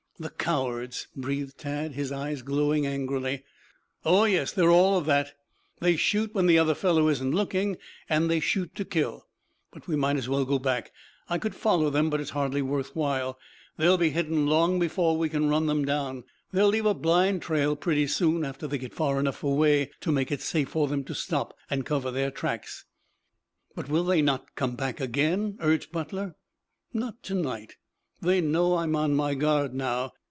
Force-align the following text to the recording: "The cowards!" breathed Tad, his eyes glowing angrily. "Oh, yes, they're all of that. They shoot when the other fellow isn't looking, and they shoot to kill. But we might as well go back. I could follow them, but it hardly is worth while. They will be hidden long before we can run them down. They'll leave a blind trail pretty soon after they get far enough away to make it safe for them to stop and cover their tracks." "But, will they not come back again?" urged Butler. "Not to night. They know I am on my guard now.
"The 0.19 0.29
cowards!" 0.29 1.07
breathed 1.15 1.57
Tad, 1.57 1.93
his 1.93 2.11
eyes 2.11 2.43
glowing 2.43 2.85
angrily. 2.85 3.43
"Oh, 4.05 4.25
yes, 4.25 4.51
they're 4.51 4.69
all 4.69 4.99
of 4.99 5.07
that. 5.07 5.33
They 5.79 5.95
shoot 5.95 6.35
when 6.35 6.45
the 6.45 6.59
other 6.59 6.75
fellow 6.75 7.07
isn't 7.07 7.31
looking, 7.33 7.77
and 8.07 8.29
they 8.29 8.39
shoot 8.39 8.75
to 8.75 8.85
kill. 8.85 9.25
But 9.71 9.87
we 9.87 9.95
might 9.95 10.17
as 10.17 10.29
well 10.29 10.45
go 10.45 10.59
back. 10.59 10.91
I 11.27 11.39
could 11.39 11.55
follow 11.55 11.89
them, 11.89 12.11
but 12.11 12.21
it 12.21 12.29
hardly 12.29 12.59
is 12.59 12.67
worth 12.67 12.95
while. 12.95 13.39
They 13.77 13.87
will 13.87 13.97
be 13.97 14.11
hidden 14.11 14.45
long 14.45 14.77
before 14.77 15.17
we 15.17 15.27
can 15.27 15.49
run 15.49 15.65
them 15.65 15.85
down. 15.85 16.23
They'll 16.51 16.67
leave 16.69 16.85
a 16.85 16.93
blind 16.93 17.41
trail 17.41 17.75
pretty 17.75 18.05
soon 18.05 18.45
after 18.45 18.67
they 18.67 18.77
get 18.77 18.93
far 18.93 19.19
enough 19.19 19.43
away 19.43 19.89
to 20.01 20.11
make 20.11 20.31
it 20.31 20.41
safe 20.41 20.69
for 20.69 20.87
them 20.87 21.03
to 21.05 21.15
stop 21.15 21.57
and 21.67 21.83
cover 21.83 22.11
their 22.11 22.29
tracks." 22.29 22.85
"But, 23.73 23.89
will 23.89 24.03
they 24.03 24.21
not 24.21 24.53
come 24.53 24.75
back 24.75 24.99
again?" 24.99 25.57
urged 25.61 25.91
Butler. 25.91 26.35
"Not 26.93 27.23
to 27.23 27.33
night. 27.33 27.77
They 28.23 28.39
know 28.39 28.75
I 28.75 28.83
am 28.83 28.95
on 28.95 29.15
my 29.15 29.33
guard 29.33 29.73
now. 29.73 30.13